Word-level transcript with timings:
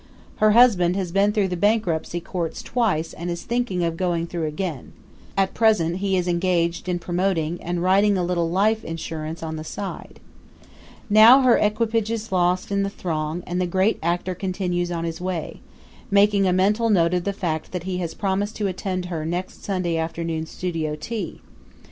Her 0.37 0.53
husband 0.53 0.95
has 0.95 1.11
been 1.11 1.31
through 1.31 1.49
the 1.49 1.55
bankruptcy 1.55 2.19
courts 2.19 2.63
twice 2.63 3.13
and 3.13 3.29
is 3.29 3.43
thinking 3.43 3.83
of 3.83 3.97
going 3.97 4.25
through 4.25 4.47
again. 4.47 4.93
At 5.37 5.53
present 5.53 5.97
he 5.97 6.17
is 6.17 6.27
engaged 6.27 6.89
in 6.89 6.97
promoting 6.97 7.61
and 7.61 7.83
writing 7.83 8.17
a 8.17 8.23
little 8.23 8.49
life 8.49 8.83
insurance 8.83 9.43
on 9.43 9.57
the 9.57 9.63
side. 9.63 10.19
Now 11.07 11.41
her 11.41 11.55
equipage 11.55 12.09
is 12.09 12.31
lost 12.31 12.71
in 12.71 12.81
the 12.81 12.89
throng 12.89 13.43
and 13.45 13.61
the 13.61 13.67
great 13.67 13.99
actor 14.01 14.33
continues 14.33 14.91
on 14.91 15.03
his 15.03 15.21
way, 15.21 15.59
making 16.09 16.47
a 16.47 16.51
mental 16.51 16.89
note 16.89 17.13
of 17.13 17.23
the 17.23 17.31
fact 17.31 17.71
that 17.71 17.83
he 17.83 17.99
has 17.99 18.15
promised 18.15 18.55
to 18.55 18.65
attend 18.65 19.05
her 19.05 19.23
next 19.23 19.63
Sunday 19.63 19.97
afternoon 19.97 20.47
studio 20.47 20.95
tea. 20.95 21.41